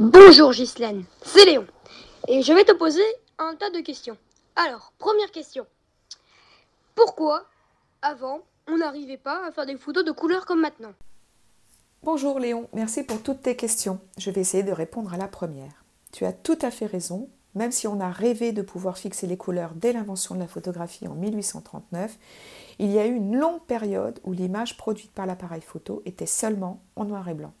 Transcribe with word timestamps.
Bonjour 0.00 0.52
Ghislaine, 0.52 1.04
c'est 1.20 1.44
Léon. 1.44 1.66
Et 2.26 2.40
je 2.40 2.54
vais 2.54 2.64
te 2.64 2.72
poser 2.72 3.02
un 3.38 3.54
tas 3.54 3.68
de 3.68 3.80
questions. 3.80 4.16
Alors, 4.56 4.94
première 4.96 5.30
question. 5.30 5.66
Pourquoi, 6.94 7.44
avant, 8.00 8.40
on 8.66 8.78
n'arrivait 8.78 9.18
pas 9.18 9.46
à 9.46 9.52
faire 9.52 9.66
des 9.66 9.76
photos 9.76 10.02
de 10.02 10.10
couleur 10.10 10.46
comme 10.46 10.62
maintenant 10.62 10.94
Bonjour 12.02 12.38
Léon, 12.38 12.66
merci 12.72 13.02
pour 13.02 13.22
toutes 13.22 13.42
tes 13.42 13.56
questions. 13.56 14.00
Je 14.16 14.30
vais 14.30 14.40
essayer 14.40 14.62
de 14.62 14.72
répondre 14.72 15.12
à 15.12 15.18
la 15.18 15.28
première. 15.28 15.84
Tu 16.12 16.24
as 16.24 16.32
tout 16.32 16.58
à 16.62 16.70
fait 16.70 16.86
raison. 16.86 17.28
Même 17.54 17.72
si 17.72 17.86
on 17.86 18.00
a 18.00 18.10
rêvé 18.10 18.52
de 18.52 18.62
pouvoir 18.62 18.96
fixer 18.96 19.26
les 19.26 19.36
couleurs 19.36 19.72
dès 19.74 19.92
l'invention 19.92 20.34
de 20.34 20.40
la 20.40 20.46
photographie 20.46 21.08
en 21.08 21.14
1839, 21.14 22.16
il 22.78 22.90
y 22.90 22.98
a 22.98 23.06
eu 23.06 23.14
une 23.14 23.36
longue 23.36 23.60
période 23.64 24.18
où 24.24 24.32
l'image 24.32 24.78
produite 24.78 25.10
par 25.10 25.26
l'appareil 25.26 25.60
photo 25.60 26.00
était 26.06 26.24
seulement 26.24 26.80
en 26.96 27.04
noir 27.04 27.28
et 27.28 27.34
blanc. 27.34 27.52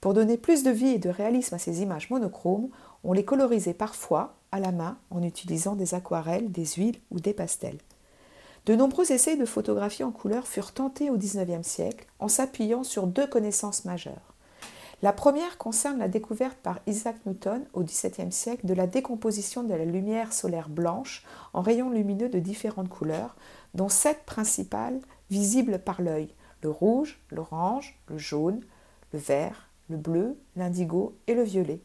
Pour 0.00 0.14
donner 0.14 0.38
plus 0.38 0.62
de 0.62 0.70
vie 0.70 0.88
et 0.88 0.98
de 0.98 1.10
réalisme 1.10 1.54
à 1.54 1.58
ces 1.58 1.82
images 1.82 2.08
monochromes, 2.08 2.70
on 3.04 3.12
les 3.12 3.24
colorisait 3.24 3.74
parfois 3.74 4.34
à 4.50 4.58
la 4.58 4.72
main 4.72 4.96
en 5.10 5.22
utilisant 5.22 5.74
des 5.74 5.94
aquarelles, 5.94 6.50
des 6.50 6.66
huiles 6.66 6.98
ou 7.10 7.20
des 7.20 7.34
pastels. 7.34 7.78
De 8.66 8.74
nombreux 8.74 9.12
essais 9.12 9.36
de 9.36 9.44
photographie 9.44 10.04
en 10.04 10.10
couleur 10.10 10.46
furent 10.46 10.72
tentés 10.72 11.10
au 11.10 11.16
XIXe 11.16 11.66
siècle 11.66 12.06
en 12.18 12.28
s'appuyant 12.28 12.82
sur 12.82 13.06
deux 13.06 13.26
connaissances 13.26 13.84
majeures. 13.84 14.34
La 15.02 15.14
première 15.14 15.56
concerne 15.56 15.98
la 15.98 16.08
découverte 16.08 16.58
par 16.62 16.78
Isaac 16.86 17.16
Newton 17.24 17.64
au 17.72 17.82
XVIIe 17.82 18.32
siècle 18.32 18.66
de 18.66 18.74
la 18.74 18.86
décomposition 18.86 19.62
de 19.62 19.72
la 19.72 19.86
lumière 19.86 20.34
solaire 20.34 20.68
blanche 20.68 21.24
en 21.54 21.62
rayons 21.62 21.88
lumineux 21.88 22.28
de 22.28 22.38
différentes 22.38 22.90
couleurs, 22.90 23.34
dont 23.74 23.88
sept 23.88 24.24
principales 24.26 25.00
visibles 25.30 25.78
par 25.78 26.02
l'œil 26.02 26.28
le 26.62 26.68
rouge, 26.68 27.18
l'orange, 27.30 27.98
le 28.08 28.18
jaune, 28.18 28.60
le 29.14 29.18
vert, 29.18 29.69
le 29.90 29.96
bleu, 29.96 30.38
l'indigo 30.56 31.16
et 31.26 31.34
le 31.34 31.42
violet. 31.42 31.80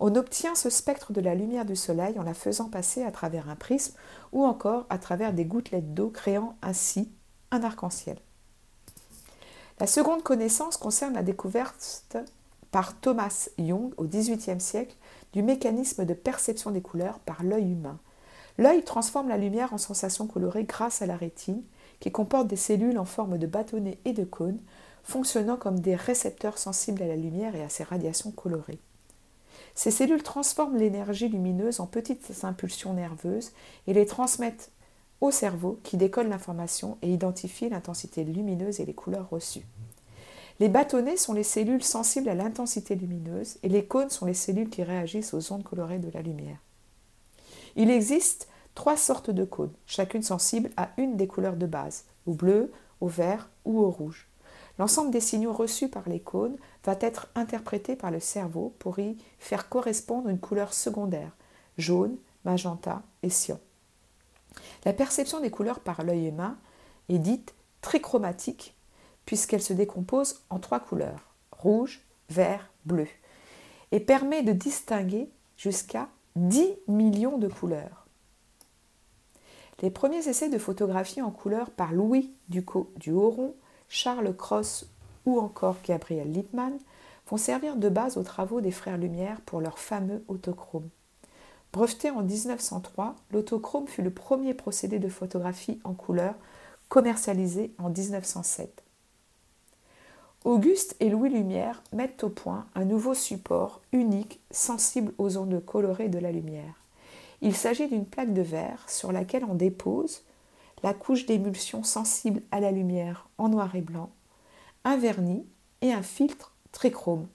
On 0.00 0.14
obtient 0.14 0.54
ce 0.54 0.70
spectre 0.70 1.12
de 1.12 1.20
la 1.20 1.34
lumière 1.34 1.64
du 1.64 1.76
soleil 1.76 2.18
en 2.18 2.22
la 2.22 2.34
faisant 2.34 2.68
passer 2.68 3.02
à 3.02 3.10
travers 3.10 3.48
un 3.48 3.56
prisme 3.56 3.94
ou 4.32 4.44
encore 4.44 4.86
à 4.90 4.98
travers 4.98 5.32
des 5.32 5.44
gouttelettes 5.44 5.94
d'eau 5.94 6.10
créant 6.10 6.56
ainsi 6.62 7.10
un 7.50 7.62
arc-en-ciel. 7.62 8.18
La 9.80 9.86
seconde 9.86 10.22
connaissance 10.22 10.76
concerne 10.76 11.14
la 11.14 11.22
découverte 11.22 12.06
par 12.70 12.94
Thomas 12.94 13.48
Young 13.58 13.92
au 13.96 14.04
XVIIIe 14.04 14.60
siècle 14.60 14.96
du 15.32 15.42
mécanisme 15.42 16.04
de 16.04 16.14
perception 16.14 16.70
des 16.70 16.82
couleurs 16.82 17.18
par 17.20 17.42
l'œil 17.42 17.72
humain. 17.72 17.98
L'œil 18.58 18.82
transforme 18.82 19.28
la 19.28 19.36
lumière 19.36 19.72
en 19.72 19.78
sensation 19.78 20.26
colorée 20.26 20.64
grâce 20.64 21.00
à 21.00 21.06
la 21.06 21.16
rétine, 21.16 21.62
qui 22.00 22.10
comporte 22.10 22.48
des 22.48 22.56
cellules 22.56 22.98
en 22.98 23.04
forme 23.04 23.38
de 23.38 23.46
bâtonnets 23.46 23.98
et 24.04 24.12
de 24.12 24.24
cônes, 24.24 24.58
fonctionnant 25.04 25.56
comme 25.56 25.80
des 25.80 25.94
récepteurs 25.94 26.58
sensibles 26.58 27.02
à 27.02 27.06
la 27.06 27.16
lumière 27.16 27.54
et 27.54 27.62
à 27.62 27.68
ses 27.68 27.84
radiations 27.84 28.30
colorées. 28.30 28.78
Ces 29.74 29.90
cellules 29.90 30.22
transforment 30.22 30.76
l'énergie 30.76 31.28
lumineuse 31.28 31.80
en 31.80 31.86
petites 31.86 32.32
impulsions 32.42 32.94
nerveuses 32.94 33.52
et 33.86 33.94
les 33.94 34.06
transmettent 34.06 34.70
au 35.20 35.30
cerveau 35.30 35.78
qui 35.82 35.96
décode 35.96 36.28
l'information 36.28 36.98
et 37.02 37.12
identifie 37.12 37.68
l'intensité 37.68 38.24
lumineuse 38.24 38.80
et 38.80 38.84
les 38.84 38.94
couleurs 38.94 39.30
reçues. 39.30 39.66
Les 40.60 40.68
bâtonnets 40.68 41.16
sont 41.16 41.32
les 41.32 41.44
cellules 41.44 41.84
sensibles 41.84 42.28
à 42.28 42.34
l'intensité 42.34 42.96
lumineuse 42.96 43.58
et 43.62 43.68
les 43.68 43.84
cônes 43.84 44.10
sont 44.10 44.26
les 44.26 44.34
cellules 44.34 44.70
qui 44.70 44.82
réagissent 44.82 45.34
aux 45.34 45.52
ondes 45.52 45.62
colorées 45.62 45.98
de 45.98 46.10
la 46.10 46.22
lumière. 46.22 46.58
Il 47.76 47.90
existe 47.90 48.48
trois 48.74 48.96
sortes 48.96 49.30
de 49.30 49.44
cônes, 49.44 49.72
chacune 49.86 50.22
sensible 50.22 50.70
à 50.76 50.90
une 50.98 51.16
des 51.16 51.28
couleurs 51.28 51.56
de 51.56 51.66
base, 51.66 52.04
au 52.26 52.32
bleu, 52.32 52.72
au 53.00 53.06
vert 53.06 53.50
ou 53.64 53.80
au 53.80 53.90
rouge. 53.90 54.27
L'ensemble 54.78 55.10
des 55.10 55.20
signaux 55.20 55.52
reçus 55.52 55.88
par 55.88 56.08
les 56.08 56.20
cônes 56.20 56.56
va 56.84 56.96
être 57.00 57.28
interprété 57.34 57.96
par 57.96 58.10
le 58.10 58.20
cerveau 58.20 58.74
pour 58.78 58.98
y 58.98 59.16
faire 59.38 59.68
correspondre 59.68 60.28
une 60.28 60.38
couleur 60.38 60.72
secondaire, 60.72 61.36
jaune, 61.76 62.16
magenta 62.44 63.02
et 63.22 63.30
cyan. 63.30 63.58
La 64.84 64.92
perception 64.92 65.40
des 65.40 65.50
couleurs 65.50 65.80
par 65.80 66.04
l'œil 66.04 66.28
humain 66.28 66.56
est 67.08 67.18
dite 67.18 67.54
trichromatique 67.80 68.74
puisqu'elle 69.26 69.62
se 69.62 69.72
décompose 69.72 70.40
en 70.48 70.58
trois 70.58 70.80
couleurs, 70.80 71.34
rouge, 71.52 72.00
vert, 72.30 72.70
bleu, 72.86 73.08
et 73.92 74.00
permet 74.00 74.42
de 74.42 74.52
distinguer 74.52 75.28
jusqu'à 75.56 76.08
10 76.36 76.72
millions 76.86 77.36
de 77.36 77.48
couleurs. 77.48 78.06
Les 79.82 79.90
premiers 79.90 80.26
essais 80.28 80.48
de 80.48 80.58
photographie 80.58 81.22
en 81.22 81.30
couleur 81.30 81.70
par 81.70 81.92
Louis 81.92 82.32
Ducot 82.48 82.90
du 82.96 83.12
Horon 83.12 83.54
Charles 83.88 84.34
Cross 84.36 84.86
ou 85.26 85.38
encore 85.38 85.76
Gabriel 85.84 86.30
Lippmann 86.32 86.78
vont 87.28 87.36
servir 87.36 87.76
de 87.76 87.88
base 87.88 88.16
aux 88.16 88.22
travaux 88.22 88.60
des 88.60 88.70
frères 88.70 88.98
Lumière 88.98 89.40
pour 89.42 89.60
leur 89.60 89.78
fameux 89.78 90.24
autochrome. 90.28 90.88
Breveté 91.72 92.10
en 92.10 92.22
1903, 92.22 93.14
l'autochrome 93.32 93.86
fut 93.86 94.02
le 94.02 94.10
premier 94.10 94.54
procédé 94.54 94.98
de 94.98 95.08
photographie 95.08 95.80
en 95.84 95.92
couleur 95.92 96.34
commercialisé 96.88 97.72
en 97.78 97.90
1907. 97.90 98.82
Auguste 100.44 100.96
et 101.00 101.10
Louis 101.10 101.30
Lumière 101.30 101.82
mettent 101.92 102.24
au 102.24 102.30
point 102.30 102.66
un 102.74 102.84
nouveau 102.84 103.12
support 103.12 103.82
unique 103.92 104.40
sensible 104.50 105.12
aux 105.18 105.36
ondes 105.36 105.62
colorées 105.64 106.08
de 106.08 106.18
la 106.18 106.32
lumière. 106.32 106.74
Il 107.42 107.54
s'agit 107.54 107.88
d'une 107.88 108.06
plaque 108.06 108.32
de 108.32 108.42
verre 108.42 108.88
sur 108.88 109.12
laquelle 109.12 109.44
on 109.44 109.54
dépose 109.54 110.22
la 110.82 110.94
couche 110.94 111.26
d'émulsion 111.26 111.82
sensible 111.82 112.42
à 112.50 112.60
la 112.60 112.70
lumière 112.70 113.28
en 113.38 113.48
noir 113.48 113.74
et 113.74 113.80
blanc, 113.80 114.10
un 114.84 114.96
vernis 114.96 115.46
et 115.80 115.92
un 115.92 116.02
filtre 116.02 116.54
trichrome. 116.72 117.26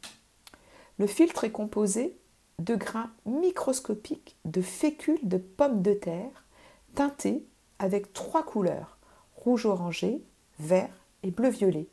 Le 0.97 1.07
filtre 1.07 1.43
est 1.43 1.51
composé 1.51 2.17
de 2.59 2.75
grains 2.75 3.11
microscopiques 3.25 4.37
de 4.45 4.61
fécules 4.61 5.27
de 5.27 5.37
pommes 5.37 5.81
de 5.81 5.93
terre 5.93 6.45
teintés 6.95 7.45
avec 7.79 8.13
trois 8.13 8.43
couleurs 8.43 8.97
rouge 9.43 9.65
orangé, 9.65 10.23
vert 10.59 10.93
et 11.23 11.31
bleu 11.31 11.49
violet, 11.49 11.87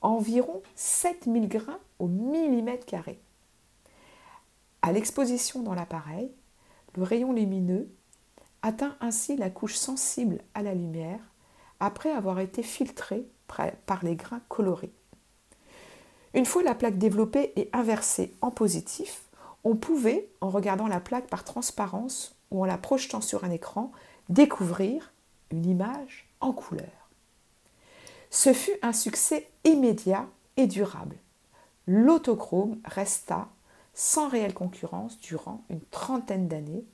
environ 0.00 0.62
7000 0.74 1.48
grains 1.48 1.78
au 1.98 2.08
millimètre 2.08 2.86
carré. 2.86 3.20
À 4.82 4.92
l'exposition 4.92 5.62
dans 5.62 5.74
l'appareil, 5.74 6.30
le 6.96 7.02
rayon 7.02 7.32
lumineux 7.32 7.88
atteint 8.68 8.96
ainsi 9.00 9.34
la 9.34 9.48
couche 9.48 9.76
sensible 9.76 10.40
à 10.54 10.62
la 10.62 10.74
lumière 10.74 11.20
après 11.80 12.10
avoir 12.10 12.38
été 12.38 12.62
filtré 12.62 13.26
par 13.86 14.04
les 14.04 14.14
grains 14.14 14.42
colorés. 14.48 14.92
Une 16.34 16.44
fois 16.44 16.62
la 16.62 16.74
plaque 16.74 16.98
développée 16.98 17.54
et 17.56 17.70
inversée 17.72 18.34
en 18.42 18.50
positif, 18.50 19.22
on 19.64 19.74
pouvait, 19.74 20.28
en 20.42 20.50
regardant 20.50 20.86
la 20.86 21.00
plaque 21.00 21.28
par 21.28 21.44
transparence 21.44 22.36
ou 22.50 22.62
en 22.62 22.66
la 22.66 22.76
projetant 22.76 23.22
sur 23.22 23.44
un 23.44 23.50
écran, 23.50 23.90
découvrir 24.28 25.12
une 25.50 25.64
image 25.64 26.28
en 26.40 26.52
couleur. 26.52 27.08
Ce 28.28 28.52
fut 28.52 28.76
un 28.82 28.92
succès 28.92 29.48
immédiat 29.64 30.26
et 30.58 30.66
durable. 30.66 31.16
L'autochrome 31.86 32.78
resta 32.84 33.48
sans 33.94 34.28
réelle 34.28 34.52
concurrence 34.52 35.18
durant 35.20 35.64
une 35.70 35.80
trentaine 35.90 36.48
d'années 36.48 36.84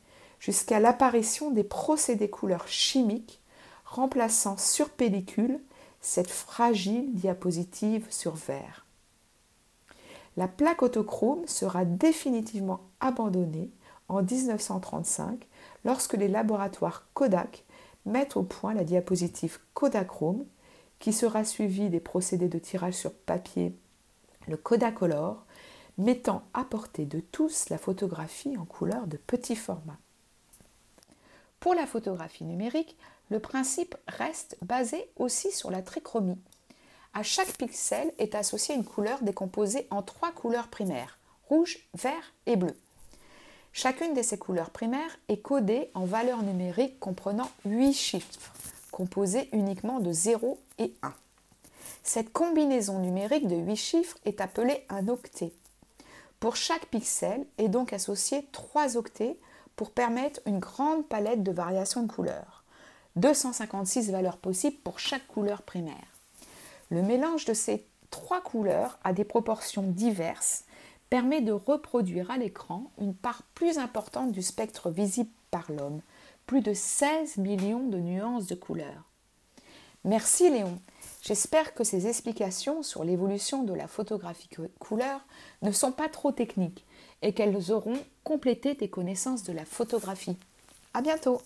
jusqu'à 0.44 0.78
l'apparition 0.78 1.50
des 1.50 1.64
procédés 1.64 2.28
couleurs 2.28 2.68
chimiques 2.68 3.40
remplaçant 3.86 4.58
sur 4.58 4.90
pellicule 4.90 5.58
cette 6.02 6.30
fragile 6.30 7.14
diapositive 7.14 8.06
sur 8.10 8.34
verre. 8.34 8.84
La 10.36 10.46
plaque 10.46 10.82
autochrome 10.82 11.46
sera 11.46 11.86
définitivement 11.86 12.80
abandonnée 13.00 13.70
en 14.08 14.22
1935 14.22 15.48
lorsque 15.86 16.12
les 16.12 16.28
laboratoires 16.28 17.06
Kodak 17.14 17.64
mettent 18.04 18.36
au 18.36 18.42
point 18.42 18.74
la 18.74 18.84
diapositive 18.84 19.60
Kodachrome 19.72 20.44
qui 20.98 21.14
sera 21.14 21.44
suivie 21.44 21.88
des 21.88 22.00
procédés 22.00 22.48
de 22.48 22.58
tirage 22.58 22.94
sur 22.94 23.14
papier, 23.14 23.74
le 24.46 24.58
Kodacolor, 24.58 25.46
mettant 25.96 26.42
à 26.52 26.64
portée 26.64 27.06
de 27.06 27.20
tous 27.20 27.70
la 27.70 27.78
photographie 27.78 28.58
en 28.58 28.66
couleur 28.66 29.06
de 29.06 29.16
petit 29.16 29.56
format. 29.56 29.96
Pour 31.64 31.72
la 31.72 31.86
photographie 31.86 32.44
numérique, 32.44 32.94
le 33.30 33.40
principe 33.40 33.96
reste 34.06 34.58
basé 34.60 35.08
aussi 35.16 35.50
sur 35.50 35.70
la 35.70 35.80
trichromie. 35.80 36.36
À 37.14 37.22
chaque 37.22 37.56
pixel 37.56 38.12
est 38.18 38.34
associée 38.34 38.74
une 38.74 38.84
couleur 38.84 39.22
décomposée 39.22 39.86
en 39.90 40.02
trois 40.02 40.30
couleurs 40.30 40.68
primaires, 40.68 41.16
rouge, 41.48 41.78
vert 41.94 42.34
et 42.44 42.56
bleu. 42.56 42.76
Chacune 43.72 44.12
de 44.12 44.20
ces 44.20 44.36
couleurs 44.36 44.68
primaires 44.68 45.16
est 45.28 45.38
codée 45.38 45.90
en 45.94 46.04
valeurs 46.04 46.42
numériques 46.42 47.00
comprenant 47.00 47.50
8 47.64 47.94
chiffres, 47.94 48.52
composés 48.90 49.48
uniquement 49.54 50.00
de 50.00 50.12
0 50.12 50.60
et 50.76 50.92
1. 51.00 51.14
Cette 52.02 52.30
combinaison 52.30 52.98
numérique 52.98 53.48
de 53.48 53.56
8 53.56 53.76
chiffres 53.76 54.18
est 54.26 54.42
appelée 54.42 54.84
un 54.90 55.08
octet. 55.08 55.54
Pour 56.40 56.56
chaque 56.56 56.84
pixel 56.88 57.46
est 57.56 57.70
donc 57.70 57.94
associé 57.94 58.46
3 58.52 58.98
octets 58.98 59.38
pour 59.76 59.90
permettre 59.90 60.40
une 60.46 60.58
grande 60.58 61.06
palette 61.06 61.42
de 61.42 61.52
variations 61.52 62.02
de 62.02 62.12
couleurs. 62.12 62.64
256 63.16 64.10
valeurs 64.10 64.38
possibles 64.38 64.76
pour 64.82 64.98
chaque 64.98 65.26
couleur 65.26 65.62
primaire. 65.62 65.94
Le 66.90 67.02
mélange 67.02 67.44
de 67.44 67.54
ces 67.54 67.86
trois 68.10 68.40
couleurs 68.40 68.98
a 69.04 69.12
des 69.12 69.24
proportions 69.24 69.82
diverses, 69.82 70.64
permet 71.10 71.40
de 71.40 71.52
reproduire 71.52 72.30
à 72.30 72.38
l'écran 72.38 72.90
une 73.00 73.14
part 73.14 73.42
plus 73.54 73.78
importante 73.78 74.32
du 74.32 74.42
spectre 74.42 74.90
visible 74.90 75.30
par 75.50 75.70
l'homme, 75.70 76.00
plus 76.46 76.60
de 76.60 76.74
16 76.74 77.36
millions 77.38 77.86
de 77.86 77.98
nuances 77.98 78.46
de 78.46 78.54
couleurs. 78.54 79.04
Merci 80.04 80.50
Léon. 80.50 80.78
J'espère 81.22 81.72
que 81.74 81.84
ces 81.84 82.06
explications 82.06 82.82
sur 82.82 83.02
l'évolution 83.02 83.62
de 83.62 83.72
la 83.72 83.86
photographie 83.86 84.50
couleur 84.78 85.20
ne 85.62 85.72
sont 85.72 85.92
pas 85.92 86.08
trop 86.10 86.32
techniques 86.32 86.84
et 87.24 87.32
qu'elles 87.32 87.72
auront 87.72 87.98
complété 88.22 88.76
tes 88.76 88.88
connaissances 88.88 89.42
de 89.42 89.52
la 89.52 89.64
photographie. 89.64 90.36
À 90.92 91.00
bientôt! 91.00 91.40